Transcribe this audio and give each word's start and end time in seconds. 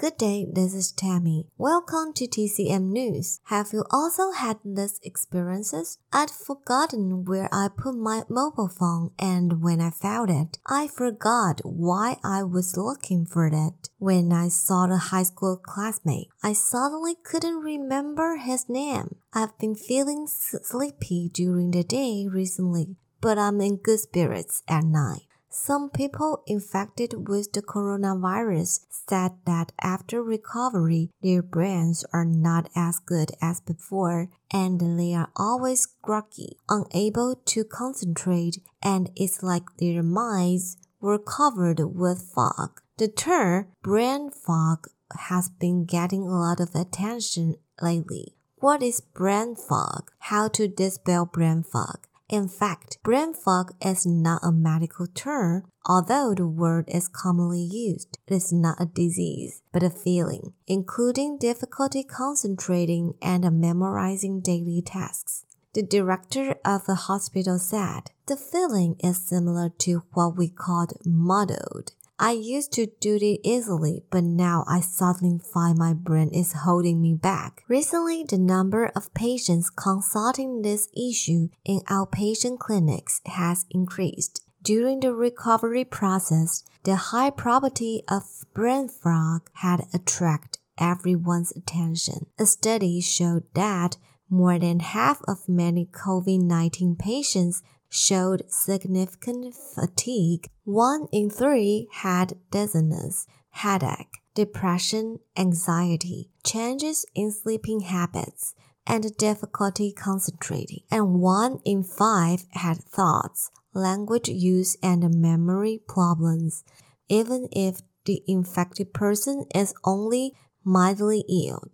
Good 0.00 0.16
day, 0.16 0.46
this 0.50 0.72
is 0.72 0.92
Tammy. 0.92 1.44
Welcome 1.58 2.14
to 2.14 2.26
TCM 2.26 2.84
News. 2.84 3.40
Have 3.48 3.74
you 3.74 3.84
also 3.90 4.30
had 4.30 4.56
these 4.64 4.98
experiences? 5.02 5.98
I'd 6.10 6.30
forgotten 6.30 7.26
where 7.26 7.50
I 7.52 7.68
put 7.68 7.96
my 7.96 8.22
mobile 8.26 8.70
phone 8.70 9.10
and 9.18 9.62
when 9.62 9.78
I 9.82 9.90
found 9.90 10.30
it, 10.30 10.56
I 10.66 10.88
forgot 10.88 11.60
why 11.64 12.16
I 12.24 12.44
was 12.44 12.78
looking 12.78 13.26
for 13.26 13.48
it. 13.48 13.90
When 13.98 14.32
I 14.32 14.48
saw 14.48 14.86
the 14.86 14.96
high 14.96 15.24
school 15.24 15.58
classmate, 15.58 16.28
I 16.42 16.54
suddenly 16.54 17.16
couldn't 17.22 17.60
remember 17.60 18.36
his 18.36 18.70
name. 18.70 19.16
I've 19.34 19.58
been 19.58 19.74
feeling 19.74 20.26
sleepy 20.26 21.28
during 21.28 21.72
the 21.72 21.84
day 21.84 22.26
recently, 22.26 22.96
but 23.20 23.36
I'm 23.36 23.60
in 23.60 23.76
good 23.76 24.00
spirits 24.00 24.62
at 24.66 24.84
night. 24.84 25.26
Some 25.52 25.90
people 25.90 26.44
infected 26.46 27.28
with 27.28 27.52
the 27.52 27.60
coronavirus 27.60 28.86
said 28.88 29.32
that 29.46 29.72
after 29.80 30.22
recovery, 30.22 31.10
their 31.22 31.42
brains 31.42 32.04
are 32.12 32.24
not 32.24 32.70
as 32.76 33.00
good 33.00 33.32
as 33.42 33.60
before 33.60 34.28
and 34.52 34.98
they 34.98 35.12
are 35.12 35.30
always 35.34 35.86
groggy, 36.02 36.56
unable 36.68 37.34
to 37.46 37.64
concentrate, 37.64 38.58
and 38.80 39.10
it's 39.16 39.42
like 39.42 39.64
their 39.78 40.04
minds 40.04 40.76
were 41.00 41.18
covered 41.18 41.80
with 41.80 42.22
fog. 42.22 42.80
The 42.98 43.08
term 43.08 43.68
brain 43.82 44.30
fog 44.30 44.86
has 45.18 45.48
been 45.48 45.84
getting 45.84 46.22
a 46.22 46.38
lot 46.38 46.60
of 46.60 46.76
attention 46.76 47.56
lately. 47.82 48.36
What 48.58 48.82
is 48.82 49.00
brain 49.00 49.56
fog? 49.56 50.12
How 50.18 50.46
to 50.48 50.68
dispel 50.68 51.26
brain 51.26 51.64
fog? 51.64 52.06
In 52.30 52.46
fact, 52.46 52.98
brain 53.02 53.34
fog 53.34 53.72
is 53.84 54.06
not 54.06 54.44
a 54.44 54.52
medical 54.52 55.08
term, 55.08 55.64
although 55.84 56.32
the 56.32 56.46
word 56.46 56.84
is 56.86 57.08
commonly 57.08 57.60
used. 57.60 58.18
It 58.28 58.34
is 58.34 58.52
not 58.52 58.80
a 58.80 58.86
disease, 58.86 59.62
but 59.72 59.82
a 59.82 59.90
feeling, 59.90 60.52
including 60.68 61.38
difficulty 61.38 62.04
concentrating 62.04 63.14
and 63.20 63.60
memorizing 63.60 64.40
daily 64.42 64.80
tasks. 64.80 65.44
The 65.74 65.82
director 65.82 66.54
of 66.64 66.82
a 66.88 66.94
hospital 66.94 67.58
said, 67.58 68.12
the 68.26 68.36
feeling 68.36 68.94
is 69.02 69.28
similar 69.28 69.68
to 69.80 70.04
what 70.12 70.36
we 70.36 70.48
called 70.48 70.92
muddled 71.04 71.92
I 72.22 72.32
used 72.32 72.74
to 72.74 72.86
do 73.00 73.16
it 73.16 73.40
easily, 73.42 74.04
but 74.10 74.24
now 74.24 74.64
I 74.68 74.80
suddenly 74.80 75.38
find 75.38 75.78
my 75.78 75.94
brain 75.94 76.28
is 76.28 76.52
holding 76.52 77.00
me 77.00 77.14
back. 77.14 77.62
Recently, 77.66 78.24
the 78.28 78.36
number 78.36 78.92
of 78.94 79.14
patients 79.14 79.70
consulting 79.70 80.60
this 80.60 80.88
issue 80.94 81.48
in 81.64 81.80
outpatient 81.88 82.58
clinics 82.58 83.22
has 83.24 83.64
increased. 83.70 84.44
During 84.62 85.00
the 85.00 85.14
recovery 85.14 85.86
process, 85.86 86.62
the 86.84 86.96
high 86.96 87.30
probability 87.30 88.02
of 88.06 88.24
brain 88.52 88.88
fog 88.88 89.48
had 89.54 89.86
attracted 89.94 90.60
everyone's 90.76 91.52
attention. 91.52 92.26
A 92.38 92.44
study 92.44 93.00
showed 93.00 93.44
that 93.54 93.96
more 94.28 94.58
than 94.58 94.80
half 94.80 95.22
of 95.26 95.48
many 95.48 95.86
COVID 95.86 96.42
19 96.42 96.96
patients 96.96 97.62
showed 97.90 98.50
significant 98.50 99.54
fatigue. 99.54 100.48
One 100.64 101.08
in 101.12 101.28
three 101.28 101.88
had 101.92 102.38
dizziness, 102.50 103.26
headache, 103.50 104.22
depression, 104.34 105.18
anxiety, 105.36 106.30
changes 106.44 107.04
in 107.14 107.32
sleeping 107.32 107.80
habits, 107.80 108.54
and 108.86 109.16
difficulty 109.16 109.92
concentrating. 109.92 110.80
And 110.90 111.20
one 111.20 111.58
in 111.64 111.82
five 111.84 112.44
had 112.52 112.78
thoughts, 112.78 113.50
language 113.74 114.28
use, 114.28 114.76
and 114.82 115.20
memory 115.20 115.80
problems, 115.86 116.64
even 117.08 117.48
if 117.52 117.80
the 118.04 118.22
infected 118.26 118.94
person 118.94 119.46
is 119.54 119.74
only 119.84 120.32
mildly 120.64 121.24
ill. 121.28 121.64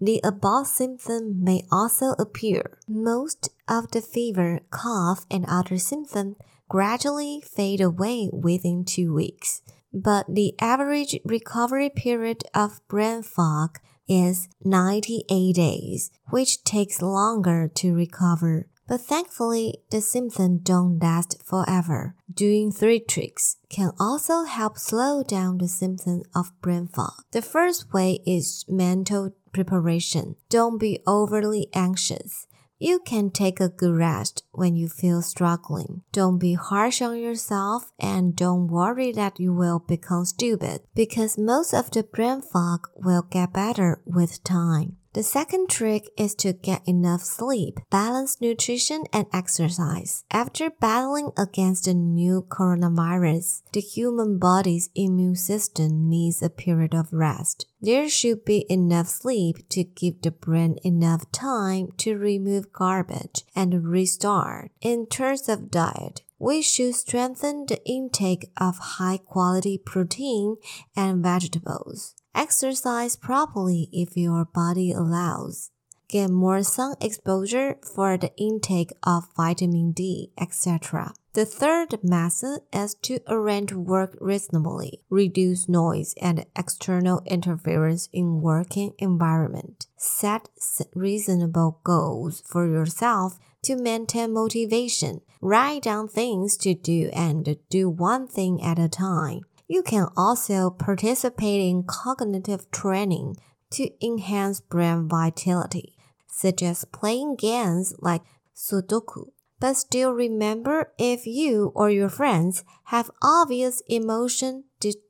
The 0.00 0.20
above 0.22 0.66
symptom 0.66 1.42
may 1.42 1.62
also 1.72 2.12
appear. 2.18 2.78
Most 2.86 3.48
of 3.66 3.90
the 3.90 4.02
fever, 4.02 4.60
cough, 4.70 5.24
and 5.30 5.46
other 5.48 5.78
symptoms 5.78 6.36
gradually 6.68 7.40
fade 7.40 7.80
away 7.80 8.28
within 8.32 8.84
two 8.84 9.14
weeks. 9.14 9.62
But 9.92 10.26
the 10.28 10.54
average 10.60 11.18
recovery 11.24 11.88
period 11.88 12.44
of 12.54 12.86
brain 12.88 13.22
fog 13.22 13.78
is 14.08 14.48
98 14.62 15.54
days, 15.54 16.10
which 16.30 16.62
takes 16.64 17.00
longer 17.00 17.68
to 17.76 17.94
recover. 17.94 18.68
But 18.88 19.00
thankfully, 19.00 19.82
the 19.90 20.00
symptoms 20.00 20.60
don't 20.62 20.98
last 21.00 21.42
forever. 21.44 22.14
Doing 22.32 22.70
three 22.70 23.00
tricks 23.00 23.56
can 23.68 23.92
also 23.98 24.44
help 24.44 24.78
slow 24.78 25.22
down 25.22 25.58
the 25.58 25.68
symptoms 25.68 26.24
of 26.34 26.52
brain 26.60 26.86
fog. 26.86 27.24
The 27.32 27.42
first 27.42 27.92
way 27.92 28.20
is 28.26 28.64
mental 28.68 29.32
preparation. 29.52 30.36
Don't 30.48 30.78
be 30.78 31.00
overly 31.06 31.68
anxious. 31.74 32.46
You 32.78 32.98
can 32.98 33.30
take 33.30 33.58
a 33.58 33.70
good 33.70 33.96
rest 33.96 34.42
when 34.52 34.76
you 34.76 34.88
feel 34.88 35.22
struggling. 35.22 36.02
Don't 36.12 36.38
be 36.38 36.52
harsh 36.52 37.00
on 37.00 37.18
yourself 37.18 37.90
and 37.98 38.36
don't 38.36 38.66
worry 38.68 39.12
that 39.12 39.40
you 39.40 39.54
will 39.54 39.78
become 39.78 40.26
stupid 40.26 40.82
because 40.94 41.38
most 41.38 41.72
of 41.72 41.90
the 41.90 42.02
brain 42.02 42.42
fog 42.42 42.86
will 42.94 43.22
get 43.22 43.54
better 43.54 44.02
with 44.04 44.44
time. 44.44 44.98
The 45.16 45.22
second 45.22 45.70
trick 45.70 46.10
is 46.18 46.34
to 46.34 46.52
get 46.52 46.86
enough 46.86 47.22
sleep, 47.22 47.80
balance 47.90 48.38
nutrition, 48.38 49.04
and 49.14 49.24
exercise. 49.32 50.24
After 50.30 50.68
battling 50.68 51.30
against 51.38 51.86
the 51.86 51.94
new 51.94 52.44
coronavirus, 52.46 53.62
the 53.72 53.80
human 53.80 54.38
body's 54.38 54.90
immune 54.94 55.36
system 55.36 56.10
needs 56.10 56.42
a 56.42 56.50
period 56.50 56.94
of 56.94 57.14
rest. 57.14 57.64
There 57.80 58.10
should 58.10 58.44
be 58.44 58.66
enough 58.68 59.08
sleep 59.08 59.66
to 59.70 59.84
give 59.84 60.20
the 60.20 60.32
brain 60.32 60.76
enough 60.84 61.32
time 61.32 61.92
to 61.96 62.18
remove 62.18 62.74
garbage 62.74 63.42
and 63.54 63.86
restart. 63.86 64.70
In 64.82 65.06
terms 65.06 65.48
of 65.48 65.70
diet, 65.70 66.20
we 66.38 66.60
should 66.60 66.94
strengthen 66.94 67.64
the 67.64 67.82
intake 67.86 68.50
of 68.58 68.76
high 68.98 69.16
quality 69.16 69.78
protein 69.78 70.56
and 70.94 71.22
vegetables. 71.22 72.14
Exercise 72.36 73.16
properly 73.16 73.88
if 73.92 74.14
your 74.14 74.44
body 74.44 74.92
allows. 74.92 75.70
Get 76.08 76.28
more 76.28 76.62
sun 76.62 76.94
exposure 77.00 77.78
for 77.82 78.18
the 78.18 78.30
intake 78.36 78.92
of 79.02 79.28
vitamin 79.34 79.92
D, 79.92 80.32
etc. 80.38 81.14
The 81.32 81.46
third 81.46 81.98
method 82.04 82.60
is 82.74 82.94
to 83.02 83.20
arrange 83.26 83.72
work 83.72 84.18
reasonably, 84.20 85.00
reduce 85.08 85.66
noise 85.66 86.14
and 86.20 86.44
external 86.54 87.22
interference 87.24 88.10
in 88.12 88.42
working 88.42 88.92
environment. 88.98 89.86
Set 89.96 90.50
reasonable 90.94 91.80
goals 91.84 92.42
for 92.46 92.68
yourself 92.68 93.38
to 93.62 93.76
maintain 93.76 94.34
motivation. 94.34 95.22
Write 95.40 95.82
down 95.82 96.06
things 96.06 96.58
to 96.58 96.74
do 96.74 97.08
and 97.14 97.56
do 97.70 97.88
one 97.88 98.28
thing 98.28 98.62
at 98.62 98.78
a 98.78 98.90
time. 98.90 99.40
You 99.68 99.82
can 99.82 100.08
also 100.16 100.70
participate 100.70 101.60
in 101.60 101.84
cognitive 101.84 102.70
training 102.70 103.36
to 103.70 103.90
enhance 104.04 104.60
brain 104.60 105.08
vitality, 105.08 105.96
such 106.28 106.62
as 106.62 106.84
playing 106.84 107.36
games 107.36 107.94
like 107.98 108.22
Sudoku. 108.54 109.30
But 109.58 109.74
still 109.74 110.12
remember 110.12 110.92
if 110.98 111.26
you 111.26 111.72
or 111.74 111.90
your 111.90 112.10
friends 112.10 112.62
have 112.84 113.10
obvious 113.22 113.82
emotion 113.88 114.64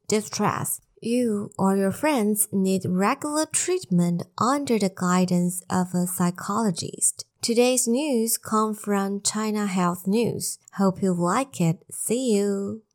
distress, 0.09 0.81
you 1.03 1.50
or 1.59 1.77
your 1.77 1.93
friends 1.93 2.49
need 2.53 2.84
regular 2.87 3.47
treatment 3.47 4.22
under 4.39 4.78
the 4.78 4.93
guidance 4.95 5.62
of 5.69 5.95
a 5.95 6.06
psychologist. 6.06 7.25
Today's 7.43 7.87
news 7.87 8.39
come 8.39 8.75
from 8.75 9.21
China 9.21 9.66
Health 9.66 10.06
News. 10.06 10.59
Hope 10.75 11.03
you 11.03 11.12
like 11.12 11.61
it. 11.61 11.84
See 11.91 12.34
you. 12.34 12.83